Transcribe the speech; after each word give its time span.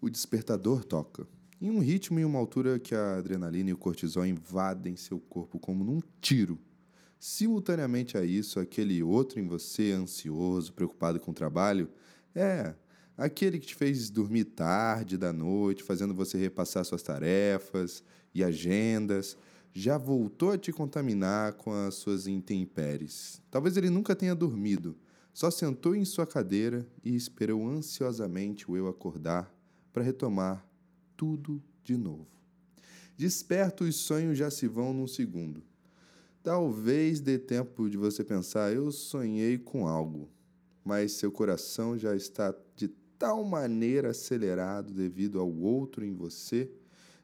o 0.00 0.10
despertador 0.10 0.84
toca. 0.84 1.26
Em 1.60 1.70
um 1.70 1.78
ritmo 1.78 2.20
e 2.20 2.24
uma 2.24 2.38
altura 2.38 2.78
que 2.78 2.94
a 2.94 3.16
adrenalina 3.16 3.70
e 3.70 3.72
o 3.72 3.78
cortisol 3.78 4.26
invadem 4.26 4.94
seu 4.94 5.18
corpo 5.18 5.58
como 5.58 5.82
num 5.82 6.00
tiro. 6.20 6.58
Simultaneamente 7.18 8.18
a 8.18 8.24
isso, 8.24 8.60
aquele 8.60 9.02
outro 9.02 9.40
em 9.40 9.46
você, 9.46 9.92
ansioso, 9.92 10.72
preocupado 10.74 11.18
com 11.18 11.30
o 11.30 11.34
trabalho, 11.34 11.88
é 12.34 12.74
aquele 13.16 13.58
que 13.58 13.68
te 13.68 13.74
fez 13.74 14.10
dormir 14.10 14.44
tarde 14.44 15.16
da 15.16 15.32
noite, 15.32 15.82
fazendo 15.82 16.14
você 16.14 16.36
repassar 16.36 16.84
suas 16.84 17.02
tarefas 17.02 18.02
e 18.34 18.44
agendas, 18.44 19.36
já 19.72 19.96
voltou 19.96 20.52
a 20.52 20.58
te 20.58 20.72
contaminar 20.72 21.54
com 21.54 21.72
as 21.72 21.94
suas 21.94 22.26
intempéries. 22.26 23.40
Talvez 23.50 23.78
ele 23.78 23.88
nunca 23.88 24.14
tenha 24.14 24.34
dormido, 24.34 24.94
só 25.32 25.50
sentou 25.50 25.94
em 25.94 26.04
sua 26.04 26.26
cadeira 26.26 26.86
e 27.02 27.16
esperou 27.16 27.66
ansiosamente 27.66 28.70
o 28.70 28.76
eu 28.76 28.88
acordar 28.88 29.55
para 29.96 30.04
retomar 30.04 30.62
tudo 31.16 31.62
de 31.82 31.96
novo. 31.96 32.28
Desperto, 33.16 33.84
os 33.84 33.96
sonhos 33.96 34.36
já 34.36 34.50
se 34.50 34.68
vão 34.68 34.92
num 34.92 35.06
segundo. 35.06 35.62
Talvez 36.42 37.18
dê 37.18 37.38
tempo 37.38 37.88
de 37.88 37.96
você 37.96 38.22
pensar, 38.22 38.74
eu 38.74 38.92
sonhei 38.92 39.56
com 39.56 39.88
algo, 39.88 40.28
mas 40.84 41.12
seu 41.12 41.32
coração 41.32 41.96
já 41.96 42.14
está 42.14 42.54
de 42.76 42.88
tal 43.18 43.42
maneira 43.42 44.10
acelerado 44.10 44.92
devido 44.92 45.40
ao 45.40 45.50
outro 45.50 46.04
em 46.04 46.12
você, 46.12 46.70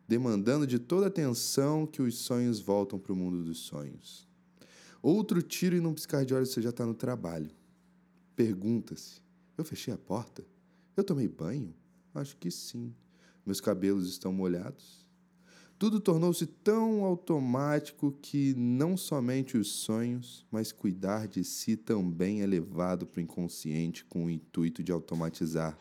demandando 0.09 0.67
de 0.67 0.79
toda 0.79 1.09
atenção 1.09 1.87
que 1.87 2.01
os 2.01 2.17
sonhos 2.17 2.59
voltam 2.59 2.99
para 2.99 3.13
o 3.13 3.17
mundo 3.17 3.45
dos 3.45 3.59
sonhos. 3.59 4.27
Outro 5.03 5.43
tiro 5.43 5.77
e 5.77 5.81
num 5.81 5.93
piscar 5.93 6.25
de 6.25 6.33
olhos 6.33 6.49
você 6.49 6.63
já 6.63 6.71
está 6.71 6.87
no 6.87 6.95
trabalho. 6.95 7.51
Pergunta-se: 8.35 9.21
eu 9.59 9.65
fechei 9.65 9.93
a 9.93 9.99
porta? 9.99 10.43
Eu 10.97 11.05
tomei 11.05 11.29
banho? 11.29 11.75
Acho 12.15 12.37
que 12.37 12.51
sim. 12.51 12.95
Meus 13.45 13.61
cabelos 13.61 14.09
estão 14.09 14.33
molhados? 14.33 15.03
Tudo 15.79 15.99
tornou-se 15.99 16.47
tão 16.47 17.05
automático 17.05 18.13
que 18.23 18.55
não 18.55 18.97
somente 18.97 19.59
os 19.59 19.69
sonhos, 19.69 20.47
mas 20.49 20.71
cuidar 20.71 21.27
de 21.27 21.43
si 21.43 21.77
também 21.77 22.41
é 22.41 22.47
levado 22.47 23.05
para 23.05 23.19
o 23.19 23.23
inconsciente 23.23 24.05
com 24.05 24.27
o 24.27 24.31
intuito 24.31 24.81
de 24.81 24.93
automatizar 24.93 25.77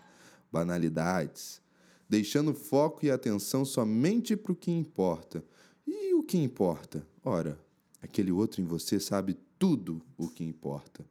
banalidades, 0.51 1.61
deixando 2.09 2.51
foco 2.53 3.05
e 3.05 3.11
atenção 3.11 3.63
somente 3.63 4.35
para 4.35 4.51
o 4.51 4.55
que 4.55 4.71
importa. 4.71 5.45
E 5.85 6.15
o 6.15 6.23
que 6.23 6.37
importa? 6.37 7.05
Ora, 7.23 7.59
aquele 8.01 8.31
outro 8.31 8.59
em 8.59 8.65
você 8.65 8.99
sabe 8.99 9.37
tudo 9.59 10.01
o 10.17 10.27
que 10.27 10.43
importa. 10.43 11.05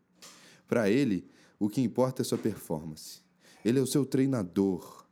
Para 0.66 0.90
ele, 0.90 1.30
o 1.60 1.68
que 1.68 1.80
importa 1.80 2.22
é 2.22 2.24
sua 2.24 2.38
performance. 2.38 3.20
Ele 3.64 3.78
é 3.78 3.82
o 3.82 3.86
seu 3.86 4.04
treinador, 4.04 5.06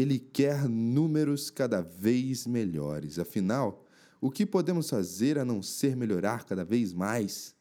ele 0.00 0.18
quer 0.18 0.68
números 0.68 1.50
cada 1.50 1.80
vez 1.80 2.46
melhores. 2.46 3.18
Afinal, 3.18 3.84
o 4.20 4.30
que 4.30 4.46
podemos 4.46 4.88
fazer 4.88 5.38
a 5.38 5.44
não 5.44 5.62
ser 5.62 5.96
melhorar 5.96 6.44
cada 6.44 6.64
vez 6.64 6.92
mais? 6.92 7.54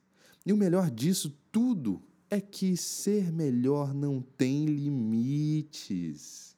E 0.45 0.53
o 0.53 0.57
melhor 0.57 0.89
disso 0.89 1.37
tudo 1.51 2.01
é 2.29 2.39
que 2.39 2.77
ser 2.77 3.31
melhor 3.31 3.93
não 3.93 4.21
tem 4.21 4.65
limites. 4.65 6.55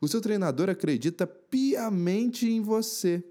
O 0.00 0.08
seu 0.08 0.20
treinador 0.20 0.68
acredita 0.68 1.26
piamente 1.26 2.48
em 2.48 2.60
você. 2.60 3.22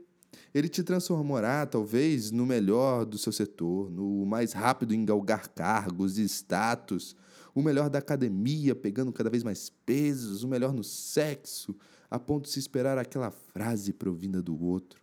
Ele 0.54 0.70
te 0.70 0.84
transformará, 0.84 1.66
talvez, 1.66 2.32
no 2.32 2.46
melhor 2.46 3.06
do 3.06 3.18
seu 3.18 3.32
setor, 3.32 3.90
no 3.90 4.26
mais 4.26 4.54
rápido 4.54 4.94
em 4.94 5.06
galgar 5.06 5.50
cargos 5.50 6.18
e 6.18 6.24
status, 6.24 7.16
o 7.54 7.62
melhor 7.62 7.90
da 7.90 8.00
academia, 8.00 8.76
pegando 8.76 9.12
cada 9.12 9.30
vez 9.30 9.44
mais 9.44 9.70
pesos, 9.86 10.44
o 10.44 10.48
melhor 10.48 10.74
no 10.74 10.84
sexo, 10.84 11.76
a 12.10 12.20
ponto 12.20 12.46
de 12.46 12.52
se 12.52 12.60
esperar 12.60 12.98
aquela 12.98 13.32
frase 13.32 13.94
provinda 13.94 14.42
do 14.42 14.60
outro. 14.62 15.02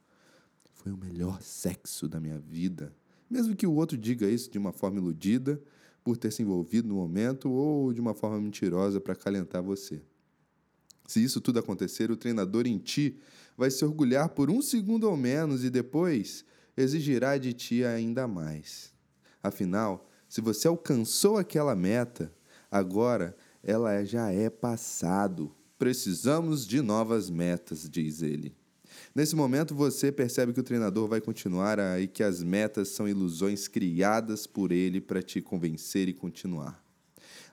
Foi 0.74 0.92
o 0.92 0.96
melhor 0.96 1.40
sexo 1.42 2.08
da 2.08 2.20
minha 2.20 2.38
vida. 2.38 2.94
Mesmo 3.28 3.54
que 3.54 3.66
o 3.66 3.74
outro 3.74 3.96
diga 3.96 4.28
isso 4.28 4.50
de 4.50 4.58
uma 4.58 4.72
forma 4.72 4.98
iludida, 4.98 5.60
por 6.02 6.16
ter 6.16 6.32
se 6.32 6.42
envolvido 6.42 6.88
no 6.88 6.94
momento, 6.94 7.50
ou 7.50 7.92
de 7.92 8.00
uma 8.00 8.14
forma 8.14 8.40
mentirosa 8.40 9.00
para 9.00 9.12
acalentar 9.12 9.62
você. 9.62 10.00
Se 11.06 11.22
isso 11.22 11.40
tudo 11.40 11.58
acontecer, 11.58 12.10
o 12.10 12.16
treinador 12.16 12.66
em 12.66 12.78
ti 12.78 13.18
vai 13.56 13.70
se 13.70 13.84
orgulhar 13.84 14.28
por 14.28 14.50
um 14.50 14.62
segundo 14.62 15.04
ou 15.04 15.16
menos 15.16 15.64
e 15.64 15.70
depois 15.70 16.44
exigirá 16.76 17.36
de 17.36 17.52
ti 17.52 17.84
ainda 17.84 18.28
mais. 18.28 18.92
Afinal, 19.42 20.08
se 20.28 20.40
você 20.40 20.68
alcançou 20.68 21.38
aquela 21.38 21.74
meta, 21.74 22.32
Agora 22.70 23.36
ela 23.62 24.04
já 24.04 24.30
é 24.30 24.50
passado. 24.50 25.52
Precisamos 25.78 26.66
de 26.66 26.80
novas 26.82 27.30
metas, 27.30 27.88
diz 27.88 28.22
ele. 28.22 28.54
Nesse 29.14 29.36
momento 29.36 29.74
você 29.74 30.10
percebe 30.10 30.52
que 30.52 30.60
o 30.60 30.64
treinador 30.64 31.08
vai 31.08 31.20
continuar 31.20 31.78
e 32.00 32.06
que 32.06 32.22
as 32.22 32.42
metas 32.42 32.88
são 32.88 33.08
ilusões 33.08 33.68
criadas 33.68 34.46
por 34.46 34.72
ele 34.72 35.00
para 35.00 35.22
te 35.22 35.40
convencer 35.40 36.08
e 36.08 36.12
continuar. 36.12 36.82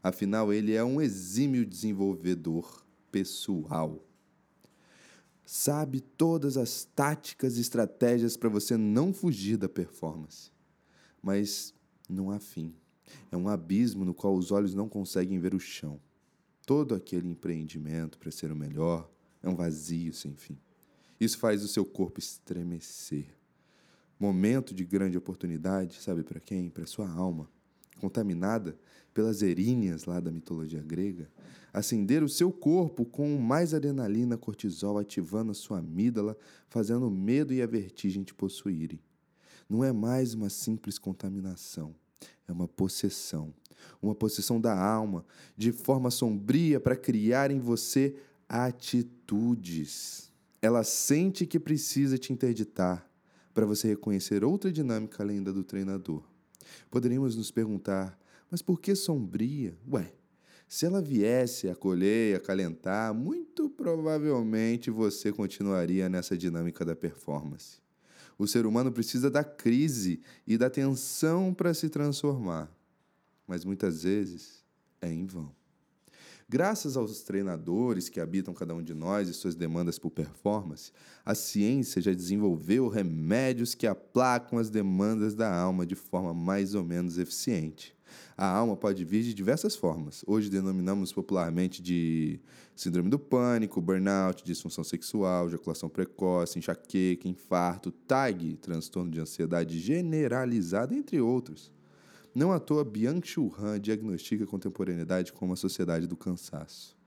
Afinal, 0.01 0.53
ele 0.53 0.73
é 0.73 0.83
um 0.83 1.01
exímio 1.01 1.65
desenvolvedor 1.65 2.85
pessoal. 3.11 4.05
Sabe 5.45 5.99
todas 5.99 6.57
as 6.57 6.83
táticas 6.83 7.57
e 7.57 7.61
estratégias 7.61 8.35
para 8.35 8.49
você 8.49 8.77
não 8.77 9.13
fugir 9.13 9.57
da 9.57 9.69
performance. 9.69 10.51
Mas 11.21 11.73
não 12.09 12.31
há 12.31 12.39
fim. 12.39 12.73
É 13.31 13.37
um 13.37 13.47
abismo 13.47 14.05
no 14.05 14.13
qual 14.13 14.35
os 14.35 14.51
olhos 14.51 14.73
não 14.73 14.87
conseguem 14.87 15.39
ver 15.39 15.53
o 15.53 15.59
chão. 15.59 15.99
Todo 16.65 16.95
aquele 16.95 17.27
empreendimento 17.27 18.17
para 18.17 18.31
ser 18.31 18.51
o 18.51 18.55
melhor 18.55 19.09
é 19.43 19.49
um 19.49 19.55
vazio 19.55 20.13
sem 20.13 20.35
fim. 20.35 20.57
Isso 21.19 21.37
faz 21.37 21.63
o 21.63 21.67
seu 21.67 21.85
corpo 21.85 22.19
estremecer. 22.19 23.27
Momento 24.19 24.73
de 24.73 24.83
grande 24.83 25.17
oportunidade, 25.17 26.01
sabe 26.01 26.23
para 26.23 26.39
quem? 26.39 26.69
Para 26.69 26.85
sua 26.85 27.09
alma, 27.09 27.49
contaminada 27.99 28.77
pelas 29.13 29.41
erinhas 29.41 30.05
lá 30.05 30.19
da 30.19 30.31
mitologia 30.31 30.81
grega, 30.81 31.29
acender 31.71 32.23
o 32.23 32.29
seu 32.29 32.51
corpo 32.51 33.05
com 33.05 33.37
mais 33.37 33.73
adrenalina, 33.73 34.37
cortisol, 34.37 34.97
ativando 34.97 35.51
a 35.51 35.55
sua 35.55 35.79
amígdala, 35.79 36.37
fazendo 36.67 37.07
o 37.07 37.11
medo 37.11 37.53
e 37.53 37.61
a 37.61 37.67
vertigem 37.67 38.23
te 38.23 38.33
possuírem. 38.33 38.99
Não 39.69 39.83
é 39.83 39.91
mais 39.91 40.33
uma 40.33 40.49
simples 40.49 40.97
contaminação 40.97 41.95
é 42.47 42.51
uma 42.51 42.67
possessão, 42.67 43.53
uma 44.01 44.15
possessão 44.15 44.59
da 44.59 44.77
alma, 44.77 45.25
de 45.57 45.71
forma 45.71 46.11
sombria 46.11 46.79
para 46.79 46.95
criar 46.95 47.51
em 47.51 47.59
você 47.59 48.15
atitudes. 48.47 50.31
Ela 50.61 50.83
sente 50.83 51.45
que 51.45 51.59
precisa 51.59 52.17
te 52.17 52.31
interditar 52.31 53.09
para 53.53 53.65
você 53.65 53.87
reconhecer 53.87 54.43
outra 54.43 54.71
dinâmica 54.71 55.23
além 55.23 55.41
da 55.41 55.51
do 55.51 55.63
treinador. 55.63 56.23
Poderíamos 56.89 57.35
nos 57.35 57.51
perguntar, 57.51 58.17
mas 58.49 58.61
por 58.61 58.79
que 58.79 58.95
sombria? 58.95 59.77
Ué, 59.91 60.13
se 60.67 60.85
ela 60.85 61.01
viesse 61.01 61.69
a 61.69 61.73
acolher 61.73 62.35
acalentar, 62.35 63.13
muito 63.13 63.69
provavelmente 63.69 64.89
você 64.89 65.31
continuaria 65.31 66.09
nessa 66.09 66.37
dinâmica 66.37 66.83
da 66.83 66.95
performance. 66.95 67.84
O 68.37 68.47
ser 68.47 68.65
humano 68.65 68.91
precisa 68.91 69.29
da 69.29 69.43
crise 69.43 70.21
e 70.45 70.57
da 70.57 70.69
tensão 70.69 71.53
para 71.53 71.73
se 71.73 71.89
transformar, 71.89 72.69
mas 73.47 73.63
muitas 73.63 74.03
vezes 74.03 74.63
é 75.01 75.11
em 75.11 75.25
vão. 75.25 75.53
Graças 76.47 76.95
aos 76.95 77.23
treinadores 77.23 78.07
que 78.07 78.19
habitam 78.19 78.53
cada 78.53 78.75
um 78.75 78.83
de 78.83 78.93
nós 78.93 79.27
e 79.27 79.33
suas 79.33 79.55
demandas 79.55 79.97
por 79.97 80.11
performance, 80.11 80.91
a 81.25 81.33
ciência 81.33 81.99
já 81.99 82.13
desenvolveu 82.13 82.87
remédios 82.87 83.73
que 83.73 83.87
aplacam 83.87 84.59
as 84.59 84.69
demandas 84.69 85.33
da 85.33 85.51
alma 85.51 85.87
de 85.87 85.95
forma 85.95 86.35
mais 86.35 86.75
ou 86.75 86.83
menos 86.83 87.17
eficiente. 87.17 87.95
A 88.37 88.45
alma 88.45 88.77
pode 88.77 89.03
vir 89.03 89.23
de 89.23 89.33
diversas 89.33 89.75
formas. 89.75 90.23
Hoje 90.27 90.47
denominamos 90.47 91.11
popularmente 91.11 91.81
de 91.81 92.39
síndrome 92.75 93.09
do 93.09 93.17
pânico, 93.17 93.81
burnout, 93.81 94.43
disfunção 94.43 94.83
sexual, 94.83 95.47
ejaculação 95.47 95.89
precoce, 95.89 96.59
enxaqueca, 96.59 97.27
infarto, 97.27 97.91
TAG, 97.91 98.57
transtorno 98.57 99.09
de 99.09 99.19
ansiedade 99.19 99.79
generalizada, 99.79 100.93
entre 100.93 101.19
outros. 101.19 101.73
Não 102.35 102.51
à 102.51 102.59
toa, 102.59 102.83
Byung-Chul 102.83 103.55
Han 103.57 103.79
diagnostica 103.79 104.43
a 104.43 104.47
contemporaneidade 104.47 105.31
como 105.31 105.53
a 105.53 105.55
sociedade 105.55 106.05
do 106.05 106.17
cansaço. 106.17 106.97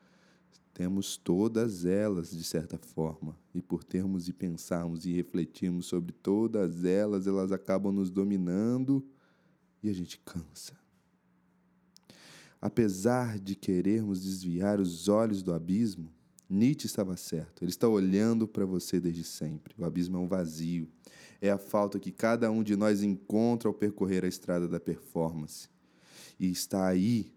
Temos 0.73 1.19
todas 1.19 1.85
elas, 1.85 2.31
de 2.31 2.43
certa 2.43 2.79
forma, 2.79 3.37
e 3.55 3.61
por 3.61 3.85
termos 3.85 4.27
e 4.27 4.33
pensarmos 4.33 5.05
e 5.05 5.13
refletirmos 5.13 5.85
sobre 5.85 6.13
todas 6.13 6.83
elas, 6.83 7.27
elas 7.27 7.53
acabam 7.53 7.93
nos 7.93 8.11
dominando 8.11 9.07
e 9.83 9.91
a 9.91 9.93
gente 9.93 10.19
cansa. 10.25 10.79
Apesar 12.59 13.39
de 13.39 13.55
querermos 13.55 14.23
desviar 14.23 14.81
os 14.81 15.09
olhos 15.09 15.43
do 15.43 15.53
abismo, 15.53 16.11
Nietzsche 16.49 16.87
estava 16.87 17.15
certo. 17.19 17.63
Ele 17.63 17.71
está 17.71 17.87
olhando 17.87 18.49
para 18.49 18.65
você 18.65 18.99
desde 18.99 19.25
sempre. 19.25 19.75
O 19.77 19.85
abismo 19.85 20.17
é 20.17 20.21
um 20.21 20.27
vazio. 20.27 20.89
É 21.41 21.51
a 21.51 21.59
falta 21.59 21.99
que 21.99 22.11
cada 22.11 22.51
um 22.51 22.63
de 22.63 22.75
nós 22.77 23.03
encontra 23.03 23.69
ao 23.69 23.75
percorrer 23.75 24.25
a 24.25 24.29
estrada 24.29 24.67
da 24.67 24.81
performance. 24.81 25.69
E 26.39 26.51
está 26.51 26.87
aí 26.87 27.33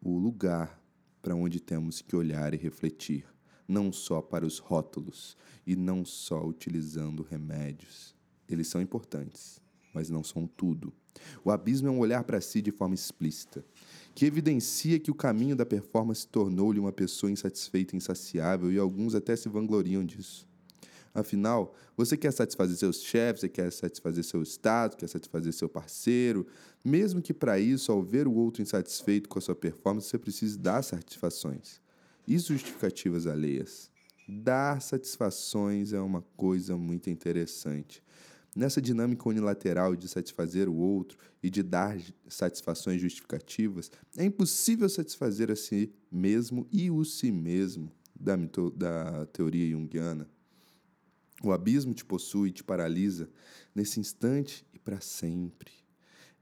o 0.00 0.18
lugar 0.18 0.80
para 1.20 1.34
onde 1.34 1.60
temos 1.60 2.00
que 2.00 2.16
olhar 2.16 2.54
e 2.54 2.56
refletir. 2.56 3.24
não 3.66 3.92
só 3.92 4.20
para 4.20 4.46
os 4.46 4.58
rótulos 4.58 5.36
e 5.66 5.74
não 5.74 6.04
só 6.04 6.44
utilizando 6.44 7.22
remédios. 7.22 8.14
Eles 8.48 8.68
são 8.68 8.80
importantes, 8.80 9.60
mas 9.94 10.10
não 10.10 10.22
são 10.22 10.46
tudo. 10.46 10.92
O 11.44 11.50
abismo 11.50 11.88
é 11.88 11.90
um 11.90 11.98
olhar 11.98 12.24
para 12.24 12.40
si 12.40 12.60
de 12.60 12.70
forma 12.70 12.94
explícita, 12.94 13.64
que 14.14 14.26
evidencia 14.26 14.98
que 14.98 15.10
o 15.10 15.14
caminho 15.14 15.56
da 15.56 15.64
performance 15.64 16.26
tornou-lhe 16.26 16.78
uma 16.78 16.92
pessoa 16.92 17.30
insatisfeita 17.30 17.94
e 17.94 17.98
insaciável, 17.98 18.70
e 18.70 18.78
alguns 18.78 19.14
até 19.14 19.34
se 19.36 19.48
vangloriam 19.48 20.04
disso. 20.04 20.46
Afinal, 21.14 21.74
você 21.94 22.16
quer 22.16 22.32
satisfazer 22.32 22.76
seus 22.76 23.02
chefes, 23.02 23.42
você 23.42 23.48
quer 23.48 23.70
satisfazer 23.70 24.24
seu 24.24 24.42
estado, 24.42 24.96
quer 24.96 25.08
satisfazer 25.08 25.52
seu 25.52 25.68
parceiro, 25.68 26.46
mesmo 26.82 27.20
que 27.20 27.34
para 27.34 27.58
isso, 27.58 27.92
ao 27.92 28.02
ver 28.02 28.26
o 28.26 28.32
outro 28.32 28.62
insatisfeito 28.62 29.28
com 29.28 29.38
a 29.38 29.42
sua 29.42 29.54
performance, 29.54 30.08
você 30.08 30.18
precise 30.18 30.58
dar 30.58 30.82
satisfações 30.82 31.80
e 32.26 32.38
justificativas 32.38 33.26
alheias. 33.26 33.90
Dar 34.26 34.80
satisfações 34.80 35.92
é 35.92 36.00
uma 36.00 36.22
coisa 36.36 36.76
muito 36.76 37.10
interessante. 37.10 38.02
Nessa 38.54 38.80
dinâmica 38.80 39.28
unilateral 39.28 39.96
de 39.96 40.08
satisfazer 40.08 40.68
o 40.68 40.74
outro 40.74 41.18
e 41.42 41.50
de 41.50 41.62
dar 41.62 41.98
satisfações 42.28 43.00
justificativas, 43.00 43.90
é 44.16 44.24
impossível 44.24 44.88
satisfazer 44.88 45.50
a 45.50 45.56
si 45.56 45.92
mesmo 46.10 46.66
e 46.70 46.90
o 46.90 47.04
si 47.04 47.32
mesmo 47.32 47.90
da, 48.14 48.36
da 48.76 49.26
teoria 49.26 49.70
junguiana. 49.70 50.28
O 51.44 51.50
abismo 51.50 51.92
te 51.92 52.04
possui 52.04 52.50
e 52.50 52.52
te 52.52 52.62
paralisa 52.62 53.28
nesse 53.74 53.98
instante 53.98 54.64
e 54.72 54.78
para 54.78 55.00
sempre. 55.00 55.72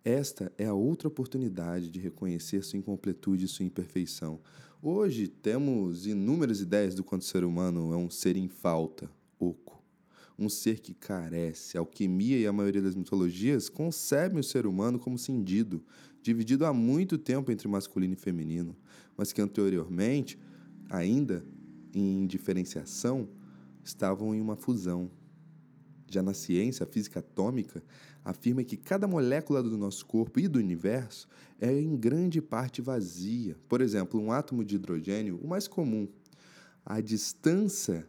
Esta 0.05 0.52
é 0.58 0.67
a 0.67 0.75
outra 0.75 1.08
oportunidade 1.08 1.91
de 1.91 1.99
reconhecer 1.99 2.62
sua 2.62 2.79
incompletude 2.79 3.47
e 3.47 3.49
sua 3.49 3.64
imperfeição. 3.64 4.41
Hoje 4.82 5.26
temos 5.26 6.06
inúmeras 6.06 6.61
ideias 6.61 6.94
do 6.94 7.02
quanto 7.02 7.23
o 7.23 7.26
ser 7.26 7.44
humano 7.44 7.93
é 7.94 7.97
um 7.97 8.11
ser 8.11 8.37
em 8.37 8.49
falta, 8.49 9.11
oco. 9.38 9.82
Um 10.38 10.49
ser 10.49 10.81
que 10.81 10.93
carece. 10.93 11.76
A 11.76 11.81
alquimia 11.81 12.38
e 12.38 12.46
a 12.46 12.53
maioria 12.53 12.82
das 12.82 12.94
mitologias 12.94 13.69
concebem 13.70 14.41
o 14.41 14.44
ser 14.44 14.67
humano 14.67 14.99
como 14.99 15.19
cindido, 15.19 15.82
dividido 16.23 16.67
há 16.67 16.73
muito 16.73 17.17
tempo 17.17 17.50
entre 17.50 17.69
masculino 17.69 18.14
e 18.14 18.17
feminino, 18.17 18.76
mas 19.17 19.32
que 19.32 19.41
anteriormente, 19.41 20.38
ainda 20.91 21.44
em 21.94 22.26
diferenciação, 22.26 23.29
estavam 23.85 24.35
em 24.35 24.41
uma 24.41 24.56
fusão. 24.56 25.11
Já 26.11 26.23
na 26.23 26.35
ciência, 26.35 26.85
a 26.85 26.87
física 26.87 27.21
atômica 27.21 27.82
afirma 28.25 28.65
que 28.65 28.77
cada 28.77 29.06
molécula 29.06 29.62
do 29.62 29.79
nosso 29.79 30.05
corpo 30.05 30.41
e 30.41 30.49
do 30.49 30.59
universo 30.59 31.29
é 31.61 31.73
em 31.73 31.97
grande 31.97 32.43
parte 32.43 32.82
vazia. 32.82 33.56
Por 33.69 33.81
exemplo, 33.81 34.21
um 34.21 34.32
átomo 34.32 34.65
de 34.65 34.75
hidrogênio, 34.75 35.38
o 35.41 35.47
mais 35.47 35.69
comum, 35.69 36.09
a 36.85 37.00
distância 37.00 38.06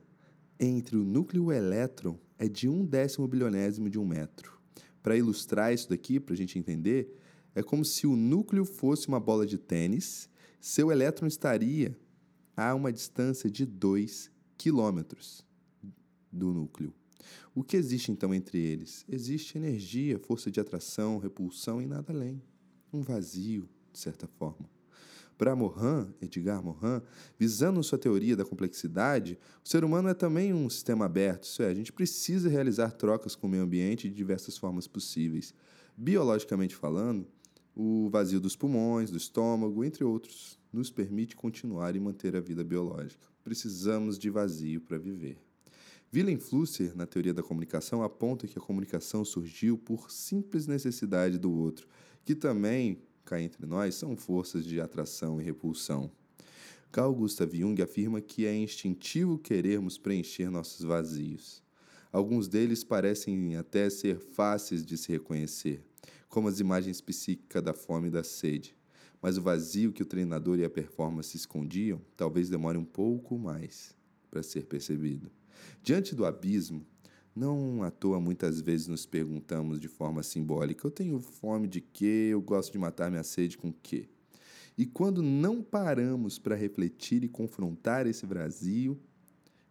entre 0.59 0.97
o 0.97 1.03
núcleo 1.03 1.44
e 1.44 1.45
o 1.45 1.51
elétron 1.51 2.18
é 2.39 2.47
de 2.47 2.68
um 2.68 2.83
décimo 2.83 3.27
bilionésimo 3.27 3.88
de 3.89 4.00
um 4.00 4.06
metro. 4.06 4.59
Para 5.03 5.15
ilustrar 5.15 5.73
isso 5.73 5.89
daqui, 5.89 6.19
para 6.19 6.33
a 6.33 6.38
gente 6.38 6.57
entender, 6.57 7.15
é 7.53 7.62
como 7.62 7.85
se 7.85 8.07
o 8.07 8.15
núcleo 8.15 8.65
fosse 8.65 9.07
uma 9.07 9.19
bola 9.19 9.45
de 9.45 9.57
tênis, 9.59 10.27
seu 10.59 10.91
elétron 10.91 11.27
estaria 11.27 11.95
a 12.57 12.73
uma 12.73 12.91
distância 12.91 13.50
de 13.50 13.65
2 13.65 14.31
quilômetros 14.57 15.45
do 16.31 16.54
núcleo. 16.54 16.94
O 17.54 17.63
que 17.63 17.78
existe 17.78 18.12
então 18.12 18.33
entre 18.33 18.57
eles? 18.57 19.06
Existe 19.07 19.57
energia, 19.57 20.19
força 20.19 20.50
de 20.50 20.60
atração, 20.60 21.18
repulsão 21.18 21.81
e 21.81 21.86
nada 21.86 22.13
além. 22.13 22.42
Um 22.92 23.01
vazio, 23.01 23.69
de 23.92 24.00
certa 24.00 24.28
forma. 24.28 24.69
Para 25.38 25.56
Morin, 25.56 26.13
Edgar 26.22 26.63
Morin, 26.63 27.01
visando 27.38 27.81
sua 27.83 27.98
teoria 27.98 28.36
da 28.36 28.45
complexidade, 28.45 29.39
o 29.63 29.68
ser 29.68 29.83
humano 29.83 30.07
é 30.07 30.13
também 30.13 30.54
um 30.54 30.69
sistema 30.69 31.06
aberto, 31.06 31.45
isso 31.45 31.63
é, 31.63 31.68
a 31.68 31.74
gente 31.74 31.92
precisa 31.92 32.48
realizar 32.48 32.92
trocas 32.92 33.36
com 33.36 33.48
o 33.48 33.50
meio 33.50 33.63
ambiente 33.63 34.07
de 34.07 34.13
diversas 34.13 34.56
formas 34.56 34.88
possíveis. 34.88 35.54
Biologicamente 35.98 36.75
falando, 36.75 37.28
o 37.75 38.07
vazio 38.12 38.39
dos 38.39 38.56
pulmões, 38.56 39.10
do 39.10 39.18
estômago, 39.18 39.83
entre 39.83 40.04
outros, 40.04 40.60
nos 40.72 40.92
permite 40.92 41.36
continuar 41.36 41.95
e 41.95 42.00
manter 42.00 42.36
a 42.36 42.39
vida 42.39 42.63
biológica. 42.63 43.25
Precisamos 43.44 44.19
de 44.19 44.30
vazio 44.30 44.80
para 44.81 45.00
viver. 45.00 45.42
Willem 46.13 46.37
Flusser, 46.37 46.93
na 46.93 47.05
teoria 47.05 47.33
da 47.33 47.41
comunicação, 47.41 48.03
aponta 48.03 48.45
que 48.45 48.59
a 48.59 48.61
comunicação 48.61 49.23
surgiu 49.23 49.77
por 49.77 50.11
simples 50.11 50.67
necessidade 50.67 51.37
do 51.37 51.49
outro, 51.49 51.87
que 52.25 52.35
também, 52.35 53.01
cá 53.23 53.41
entre 53.41 53.65
nós, 53.65 53.95
são 53.95 54.17
forças 54.17 54.65
de 54.65 54.81
atração 54.81 55.39
e 55.39 55.43
repulsão. 55.45 56.11
Carl 56.91 57.15
Gustav 57.15 57.55
Jung 57.55 57.81
afirma 57.81 58.19
que 58.19 58.45
é 58.45 58.53
instintivo 58.53 59.39
querermos 59.39 59.97
preencher 59.97 60.49
nossos 60.49 60.83
vazios. 60.83 61.63
Alguns 62.11 62.49
deles 62.49 62.83
parecem 62.83 63.55
até 63.55 63.89
ser 63.89 64.19
fáceis 64.19 64.85
de 64.85 64.97
se 64.97 65.13
reconhecer, 65.13 65.81
como 66.27 66.49
as 66.49 66.59
imagens 66.59 66.99
psíquicas 66.99 67.63
da 67.63 67.73
fome 67.73 68.09
e 68.09 68.11
da 68.11 68.21
sede. 68.21 68.75
Mas 69.21 69.37
o 69.37 69.41
vazio 69.41 69.93
que 69.93 70.03
o 70.03 70.05
treinador 70.05 70.59
e 70.59 70.65
a 70.65 70.69
performance 70.69 71.37
escondiam 71.37 72.01
talvez 72.17 72.49
demore 72.49 72.77
um 72.77 72.83
pouco 72.83 73.39
mais 73.39 73.95
para 74.29 74.43
ser 74.43 74.65
percebido. 74.65 75.31
Diante 75.83 76.15
do 76.15 76.25
abismo, 76.25 76.85
não 77.35 77.83
à 77.83 77.89
toa 77.89 78.19
muitas 78.19 78.59
vezes 78.61 78.87
nos 78.87 79.05
perguntamos 79.05 79.79
de 79.79 79.87
forma 79.87 80.21
simbólica: 80.23 80.85
eu 80.85 80.91
tenho 80.91 81.19
fome 81.19 81.67
de 81.67 81.81
quê? 81.81 82.29
Eu 82.31 82.41
gosto 82.41 82.71
de 82.71 82.79
matar 82.79 83.09
minha 83.09 83.23
sede 83.23 83.57
com 83.57 83.71
quê? 83.71 84.09
E 84.77 84.85
quando 84.85 85.21
não 85.21 85.61
paramos 85.61 86.39
para 86.39 86.55
refletir 86.55 87.23
e 87.23 87.29
confrontar 87.29 88.07
esse 88.07 88.25
vazio, 88.25 88.99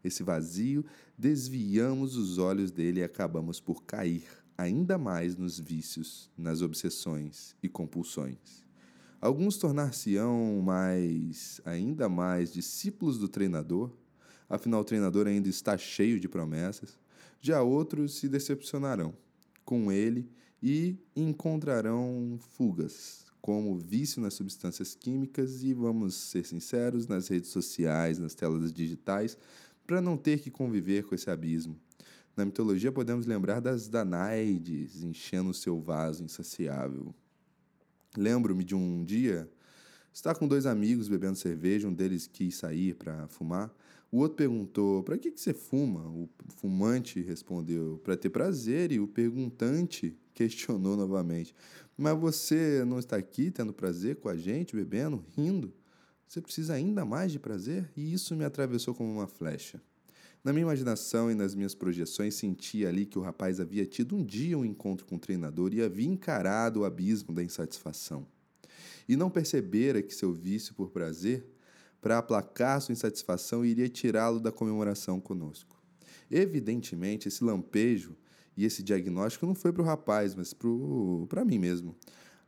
esse 0.03 0.23
vazio, 0.23 0.85
desviamos 1.17 2.17
os 2.17 2.39
olhos 2.39 2.71
dele 2.71 3.01
e 3.01 3.05
acabamos 3.05 3.61
por 3.61 3.83
cair 3.85 4.25
ainda 4.57 4.99
mais 4.99 5.37
nos 5.37 5.59
vícios, 5.59 6.31
nas 6.37 6.61
obsessões 6.61 7.57
e 7.63 7.69
compulsões. 7.69 8.63
Alguns 9.21 9.57
tornar-se-ão 9.57 10.61
mais, 10.63 11.61
ainda 11.65 12.09
mais 12.09 12.53
discípulos 12.53 13.19
do 13.19 13.29
treinador, 13.29 13.91
afinal 14.51 14.81
o 14.81 14.85
treinador 14.85 15.27
ainda 15.27 15.49
está 15.49 15.79
cheio 15.79 16.21
de 16.21 16.29
promessas. 16.29 16.99
Já 17.41 17.63
outros 17.63 18.17
se 18.17 18.29
decepcionarão 18.29 19.15
com 19.65 19.91
ele 19.91 20.29
e 20.63 20.99
encontrarão 21.17 22.39
fugas, 22.57 23.25
como 23.41 23.79
vício 23.79 24.21
nas 24.21 24.35
substâncias 24.35 24.95
químicas 24.95 25.63
e, 25.63 25.73
vamos 25.73 26.15
ser 26.15 26.45
sinceros, 26.45 27.07
nas 27.07 27.29
redes 27.29 27.51
sociais, 27.51 28.19
nas 28.19 28.35
telas 28.35 28.73
digitais, 28.73 29.39
para 29.87 30.03
não 30.03 30.17
ter 30.17 30.41
que 30.41 30.51
conviver 30.51 31.05
com 31.05 31.15
esse 31.15 31.31
abismo. 31.31 31.79
Na 32.37 32.45
mitologia 32.45 32.93
podemos 32.93 33.27
lembrar 33.27 33.61
das 33.61 33.89
Danaides 33.89 35.03
enchendo 35.03 35.55
seu 35.55 35.81
vaso 35.81 36.23
insaciável. 36.23 37.15
Lembro-me 38.17 38.65
de 38.65 38.75
um 38.75 39.05
dia 39.05 39.51
estar 40.13 40.35
com 40.35 40.47
dois 40.47 40.67
amigos 40.67 41.09
bebendo 41.09 41.37
cerveja, 41.37 41.89
um 41.89 41.93
deles 41.93 42.27
quis 42.27 42.57
sair 42.57 42.95
para 42.95 43.27
fumar. 43.29 43.73
O 44.11 44.19
outro 44.19 44.37
perguntou: 44.37 45.03
"Para 45.03 45.17
que 45.17 45.31
que 45.31 45.41
você 45.41 45.55
fuma?" 45.55 46.09
O 46.09 46.29
fumante 46.57 47.21
respondeu: 47.21 48.01
"Para 48.03 48.17
ter 48.17 48.31
prazer". 48.31 48.91
E 48.93 48.99
o 48.99 49.07
perguntante 49.07 50.17
questionou 50.35 50.97
novamente: 50.97 51.55
"Mas 51.97 52.19
você 52.19 52.85
não 52.85 52.99
está 52.99 53.17
aqui 53.17 53.51
tendo 53.51 53.73
prazer 53.73 54.17
com 54.17 54.29
a 54.29 54.37
gente, 54.37 54.75
bebendo, 54.75 55.25
rindo? 55.37 55.73
Você 56.27 56.41
precisa 56.41 56.75
ainda 56.75 57.05
mais 57.05 57.31
de 57.31 57.39
prazer?" 57.39 57.91
E 57.97 58.13
isso 58.13 58.35
me 58.35 58.45
atravessou 58.45 58.95
como 58.95 59.13
uma 59.13 59.29
flecha. 59.29 59.81
Na 60.43 60.55
minha 60.55 60.63
imaginação 60.63 61.31
e 61.31 61.35
nas 61.35 61.55
minhas 61.55 61.75
projeções, 61.75 62.35
senti 62.35 62.87
ali 62.87 63.05
que 63.05 63.19
o 63.19 63.23
rapaz 63.23 63.61
havia 63.61 63.85
tido 63.85 64.17
um 64.17 64.25
dia 64.25 64.57
um 64.59 64.65
encontro 64.65 65.05
com 65.05 65.17
o 65.17 65.19
treinador 65.19 65.75
e 65.75 65.83
havia 65.83 66.09
encarado 66.09 66.81
o 66.81 66.85
abismo 66.87 67.35
da 67.35 67.45
insatisfação. 67.45 68.27
E 69.07 69.17
não 69.17 69.29
percebera 69.29 70.01
que 70.03 70.15
seu 70.15 70.33
vício 70.33 70.75
por 70.75 70.91
prazer 70.91 71.45
para 72.01 72.19
aplacar 72.19 72.81
sua 72.81 72.93
insatisfação 72.93 73.65
e 73.65 73.71
iria 73.71 73.89
tirá-lo 73.89 74.41
da 74.41 74.51
comemoração 74.51 75.21
conosco. 75.21 75.81
Evidentemente, 76.31 77.29
esse 77.29 77.43
lampejo 77.43 78.17
e 78.57 78.65
esse 78.65 78.83
diagnóstico 78.83 79.47
não 79.47 79.55
foi 79.55 79.73
para 79.73 79.83
o 79.83 79.85
rapaz, 79.87 80.35
mas 80.35 80.55
para 81.29 81.45
mim 81.45 81.59
mesmo. 81.59 81.97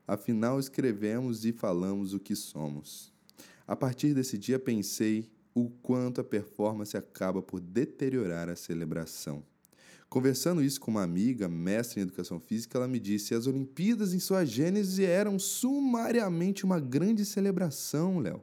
Afinal, 0.06 0.58
escrevemos 0.58 1.44
e 1.44 1.52
falamos 1.52 2.12
o 2.12 2.20
que 2.20 2.34
somos. 2.34 3.12
A 3.66 3.76
partir 3.76 4.14
desse 4.14 4.36
dia, 4.36 4.58
pensei 4.58 5.30
o 5.54 5.68
quanto 5.68 6.20
a 6.20 6.24
performance 6.24 6.96
acaba 6.96 7.42
por 7.42 7.60
deteriorar 7.60 8.48
a 8.48 8.56
celebração. 8.56 9.44
Conversando 10.08 10.62
isso 10.62 10.78
com 10.78 10.90
uma 10.90 11.02
amiga, 11.02 11.48
mestre 11.48 12.00
em 12.00 12.02
educação 12.02 12.38
física, 12.38 12.76
ela 12.76 12.86
me 12.86 13.00
disse: 13.00 13.34
as 13.34 13.46
Olimpíadas, 13.46 14.12
em 14.12 14.18
sua 14.18 14.44
gênese, 14.44 15.04
eram 15.04 15.38
sumariamente 15.38 16.64
uma 16.64 16.78
grande 16.78 17.24
celebração, 17.24 18.18
Léo. 18.18 18.42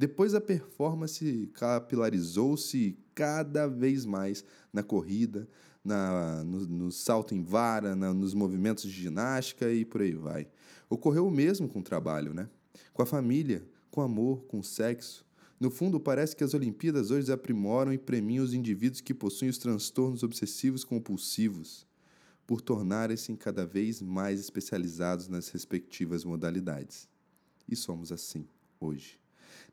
Depois 0.00 0.34
a 0.34 0.40
performance 0.40 1.50
capilarizou-se 1.52 2.98
cada 3.14 3.66
vez 3.66 4.06
mais 4.06 4.42
na 4.72 4.82
corrida, 4.82 5.46
na, 5.84 6.42
no, 6.42 6.60
no 6.60 6.90
salto 6.90 7.34
em 7.34 7.42
vara, 7.42 7.94
na, 7.94 8.14
nos 8.14 8.32
movimentos 8.32 8.84
de 8.84 8.92
ginástica 8.92 9.70
e 9.70 9.84
por 9.84 10.00
aí 10.00 10.14
vai. 10.14 10.48
Ocorreu 10.88 11.26
o 11.26 11.30
mesmo 11.30 11.68
com 11.68 11.80
o 11.80 11.82
trabalho, 11.82 12.32
né? 12.32 12.48
Com 12.94 13.02
a 13.02 13.06
família, 13.06 13.62
com 13.90 14.00
o 14.00 14.04
amor, 14.04 14.46
com 14.46 14.60
o 14.60 14.64
sexo. 14.64 15.22
No 15.60 15.70
fundo, 15.70 16.00
parece 16.00 16.34
que 16.34 16.44
as 16.44 16.54
Olimpíadas 16.54 17.10
hoje 17.10 17.30
aprimoram 17.30 17.92
e 17.92 17.98
premiam 17.98 18.42
os 18.42 18.54
indivíduos 18.54 19.02
que 19.02 19.12
possuem 19.12 19.50
os 19.50 19.58
transtornos 19.58 20.22
obsessivos 20.22 20.82
compulsivos, 20.82 21.86
por 22.46 22.62
tornarem-se 22.62 23.36
cada 23.36 23.66
vez 23.66 24.00
mais 24.00 24.40
especializados 24.40 25.28
nas 25.28 25.50
respectivas 25.50 26.24
modalidades. 26.24 27.06
E 27.68 27.76
somos 27.76 28.10
assim 28.10 28.48
hoje. 28.80 29.20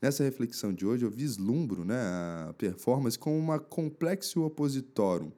Nessa 0.02 0.24
reflexão 0.24 0.72
de 0.72 0.86
hoje, 0.86 1.04
eu 1.04 1.10
vislumbro 1.10 1.84
né, 1.84 2.00
a 2.50 2.54
performance 2.58 3.18
como 3.18 3.38
uma 3.38 3.60
complexo 3.60 4.44
opositorum 4.44 5.32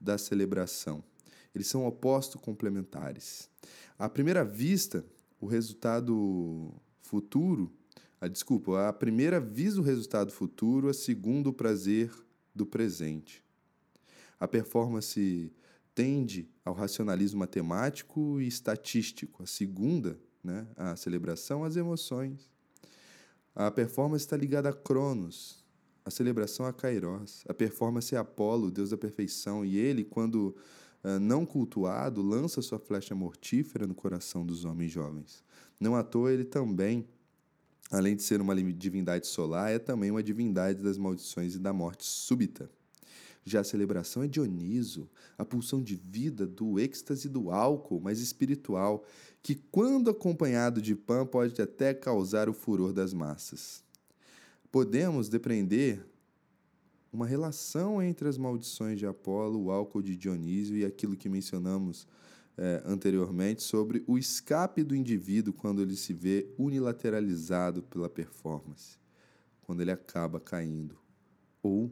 da 0.00 0.16
celebração. 0.16 1.04
Eles 1.54 1.66
são 1.66 1.86
opostos 1.86 2.40
complementares. 2.40 3.50
À 3.98 4.08
primeira 4.08 4.44
vista, 4.44 5.04
o 5.38 5.46
resultado 5.46 6.72
futuro, 7.02 7.70
a 8.20 8.26
desculpa, 8.26 8.88
a 8.88 8.92
primeira 8.92 9.38
visa 9.38 9.80
o 9.80 9.84
resultado 9.84 10.32
futuro, 10.32 10.88
a 10.88 10.94
segunda 10.94 11.50
o 11.50 11.52
prazer 11.52 12.10
do 12.54 12.64
presente. 12.64 13.44
A 14.38 14.48
performance 14.48 15.52
tende 15.94 16.48
ao 16.64 16.72
racionalismo 16.72 17.40
matemático 17.40 18.40
e 18.40 18.46
estatístico. 18.46 19.42
A 19.42 19.46
segunda, 19.46 20.18
né, 20.42 20.66
a 20.76 20.96
celebração, 20.96 21.64
as 21.64 21.76
emoções. 21.76 22.48
A 23.54 23.70
performance 23.70 24.24
está 24.24 24.36
ligada 24.36 24.68
a 24.68 24.72
Cronos, 24.72 25.64
a 26.04 26.10
celebração 26.10 26.66
a 26.66 26.72
Kairos. 26.72 27.44
A 27.48 27.54
performance 27.54 28.14
é 28.14 28.18
Apolo, 28.18 28.70
deus 28.70 28.90
da 28.90 28.96
perfeição, 28.96 29.64
e 29.64 29.76
ele, 29.76 30.04
quando 30.04 30.54
uh, 31.04 31.18
não 31.20 31.44
cultuado, 31.44 32.22
lança 32.22 32.62
sua 32.62 32.78
flecha 32.78 33.14
mortífera 33.14 33.86
no 33.86 33.94
coração 33.94 34.44
dos 34.46 34.64
homens 34.64 34.92
jovens. 34.92 35.44
Não 35.78 35.96
à 35.96 36.02
toa, 36.02 36.32
ele 36.32 36.44
também, 36.44 37.08
além 37.90 38.16
de 38.16 38.22
ser 38.22 38.40
uma 38.40 38.54
divindade 38.54 39.26
solar, 39.26 39.72
é 39.72 39.78
também 39.78 40.10
uma 40.10 40.22
divindade 40.22 40.82
das 40.82 40.96
maldições 40.96 41.54
e 41.54 41.58
da 41.58 41.72
morte 41.72 42.04
súbita. 42.04 42.70
Já 43.44 43.60
a 43.60 43.64
celebração 43.64 44.22
é 44.22 44.28
Dioniso, 44.28 45.08
a 45.38 45.44
pulsão 45.44 45.82
de 45.82 45.96
vida 45.96 46.46
do 46.46 46.78
êxtase 46.78 47.28
do 47.28 47.50
álcool, 47.50 48.00
mas 48.00 48.20
espiritual, 48.20 49.04
que, 49.42 49.54
quando 49.54 50.10
acompanhado 50.10 50.80
de 50.82 50.94
pão, 50.94 51.26
pode 51.26 51.60
até 51.60 51.94
causar 51.94 52.48
o 52.48 52.52
furor 52.52 52.92
das 52.92 53.12
massas. 53.12 53.82
Podemos 54.70 55.28
depreender 55.28 56.04
uma 57.12 57.26
relação 57.26 58.02
entre 58.02 58.28
as 58.28 58.38
maldições 58.38 58.98
de 58.98 59.06
Apolo, 59.06 59.64
o 59.64 59.70
álcool 59.70 60.02
de 60.02 60.16
Dionísio 60.16 60.76
e 60.76 60.84
aquilo 60.84 61.16
que 61.16 61.28
mencionamos 61.28 62.06
é, 62.56 62.82
anteriormente 62.84 63.62
sobre 63.62 64.04
o 64.06 64.18
escape 64.18 64.84
do 64.84 64.94
indivíduo 64.94 65.52
quando 65.52 65.82
ele 65.82 65.96
se 65.96 66.12
vê 66.12 66.46
unilateralizado 66.58 67.82
pela 67.82 68.08
performance, 68.08 68.98
quando 69.62 69.80
ele 69.80 69.90
acaba 69.90 70.38
caindo, 70.38 70.96
ou 71.62 71.90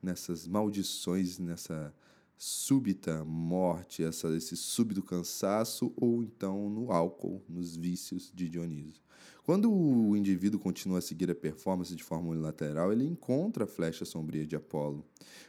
nessas 0.00 0.46
maldições, 0.46 1.38
nessa 1.38 1.92
súbita 2.36 3.24
morte, 3.24 4.02
essa, 4.02 4.28
esse 4.36 4.56
súbito 4.56 5.02
cansaço, 5.02 5.92
ou 5.96 6.22
então 6.22 6.68
no 6.68 6.92
álcool, 6.92 7.42
nos 7.48 7.76
vícios 7.76 8.30
de 8.34 8.48
Dionísio. 8.48 9.02
Quando 9.44 9.70
o 9.70 10.16
indivíduo 10.16 10.58
continua 10.58 10.98
a 10.98 11.02
seguir 11.02 11.30
a 11.30 11.34
performance 11.34 11.94
de 11.94 12.02
forma 12.02 12.30
unilateral, 12.30 12.92
ele 12.92 13.04
encontra 13.04 13.64
a 13.64 13.66
flecha 13.66 14.04
sombria 14.04 14.46
de 14.46 14.56
Apolo. 14.56 15.04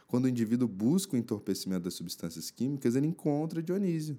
Quando 0.06 0.26
o 0.26 0.28
indivíduo 0.28 0.68
busca 0.68 1.16
o 1.16 1.18
entorpecimento 1.18 1.84
das 1.84 1.94
substâncias 1.94 2.50
químicas, 2.50 2.94
ele 2.94 3.06
encontra 3.06 3.62
Dionísio. 3.62 4.18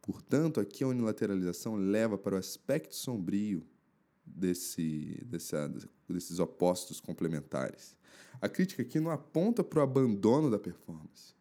Portanto, 0.00 0.60
aqui 0.60 0.82
a 0.82 0.88
unilateralização 0.88 1.76
leva 1.76 2.16
para 2.16 2.34
o 2.34 2.38
aspecto 2.38 2.94
sombrio 2.94 3.62
desse, 4.24 5.22
desses 6.08 6.38
opostos 6.38 7.00
complementares. 7.00 7.94
A 8.40 8.48
crítica 8.48 8.82
aqui 8.82 8.98
não 8.98 9.10
aponta 9.10 9.62
para 9.62 9.80
o 9.80 9.82
abandono 9.82 10.50
da 10.50 10.58
performance, 10.58 11.34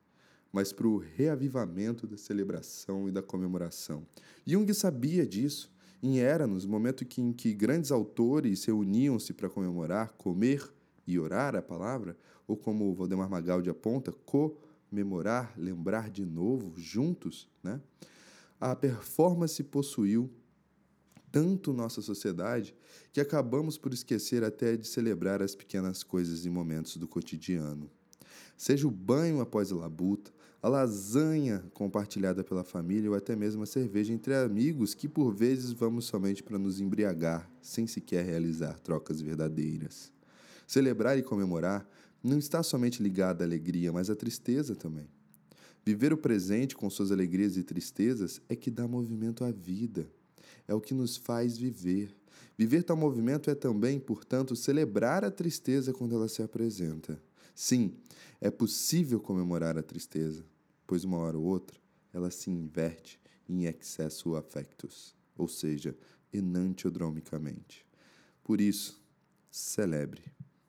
mas 0.54 0.72
para 0.72 0.88
o 0.88 1.00
reavivamento 1.00 2.06
da 2.06 2.16
celebração 2.16 3.10
e 3.10 3.12
da 3.12 3.24
comemoração. 3.24 4.06
Jung 4.46 4.72
sabia 4.72 5.26
disso. 5.26 5.74
Em 6.02 6.20
Eranos, 6.20 6.66
momento 6.66 7.04
em 7.18 7.34
que 7.34 7.54
grandes 7.54 7.92
autores 7.92 8.64
reuniam-se 8.66 9.34
para 9.34 9.50
comemorar, 9.50 10.14
comer 10.14 10.64
e 11.08 11.18
orar 11.18 11.56
a 11.56 11.62
palavra, 11.62 12.16
ou 12.46 12.56
como 12.56 12.94
Valdemar 12.94 13.30
Magaldi 13.30 13.70
aponta, 13.70 14.12
comemorar, 14.12 15.54
lembrar 15.58 16.10
de 16.10 16.26
novo, 16.26 16.74
juntos, 16.78 17.50
né? 17.64 17.82
a 18.60 18.76
performance 18.76 19.62
possuiu 19.64 20.30
tanto 21.32 21.74
nossa 21.74 22.02
sociedade 22.02 22.76
que 23.12 23.20
acabamos 23.20 23.78
por 23.78 23.92
esquecer 23.92 24.44
até 24.44 24.78
de 24.78 24.88
celebrar 24.88 25.42
as 25.42 25.56
pequenas 25.56 26.04
coisas 26.04 26.46
e 26.46 26.50
momentos 26.50 26.96
do 26.98 27.08
cotidiano. 27.08 27.90
Seja 28.56 28.88
o 28.88 28.92
banho 28.92 29.42
após 29.42 29.72
a 29.72 29.76
labuta, 29.76 30.32
a 30.64 30.70
lasanha 30.70 31.64
compartilhada 31.74 32.44
pela 32.44 32.64
família 32.64 33.10
ou 33.10 33.16
até 33.16 33.36
mesmo 33.36 33.62
a 33.62 33.66
cerveja 33.66 34.14
entre 34.14 34.34
amigos 34.34 34.96
que 34.96 35.08
por 35.08 35.36
vezes 35.36 35.72
vamos 35.72 36.06
somente 36.06 36.42
para 36.42 36.58
nos 36.58 36.80
embriagar, 36.80 37.48
sem 37.62 37.86
sequer 37.86 38.26
realizar 38.26 38.80
trocas 38.80 39.22
verdadeiras. 39.22 40.12
Celebrar 40.66 41.18
e 41.18 41.22
comemorar 41.22 41.88
não 42.24 42.40
está 42.40 42.64
somente 42.64 43.04
ligado 43.04 43.42
à 43.42 43.46
alegria, 43.46 43.92
mas 43.92 44.10
à 44.10 44.16
tristeza 44.16 44.74
também. 44.76 45.08
Viver 45.86 46.14
o 46.14 46.18
presente 46.18 46.76
com 46.76 46.90
suas 46.90 47.12
alegrias 47.12 47.58
e 47.58 47.64
tristezas 47.64 48.42
é 48.48 48.56
que 48.56 48.72
dá 48.72 48.88
movimento 48.88 49.44
à 49.44 49.52
vida 49.52 50.10
é 50.68 50.74
o 50.74 50.82
que 50.82 50.94
nos 50.94 51.18
faz 51.18 51.58
viver. 51.58 52.14
Viver 52.58 52.84
tal 52.84 52.96
movimento 52.96 53.50
é 53.50 53.56
também, 53.56 54.00
portanto, 54.00 54.56
celebrar 54.56 55.26
a 55.26 55.32
tristeza 55.32 55.94
quando 55.94 56.16
ela 56.16 56.28
se 56.28 56.42
apresenta. 56.42 57.22
Sim, 57.56 57.94
é 58.40 58.50
possível 58.50 59.20
comemorar 59.20 59.78
a 59.78 59.84
tristeza, 59.84 60.44
pois 60.94 61.04
uma 61.04 61.18
hora 61.18 61.40
ou 61.40 61.44
outra 61.44 61.82
ela 62.14 62.30
se 62.30 62.52
inverte 62.52 63.20
em 63.50 63.66
excesso 63.66 64.36
affectus, 64.36 65.16
ou 65.36 65.48
seja, 65.48 65.98
enantiodromicamente. 66.32 67.84
Por 68.44 68.62
isso, 68.62 69.04
celebre. 69.50 70.22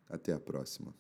Até 0.09 0.33
a 0.33 0.41
próxima. 0.41 0.95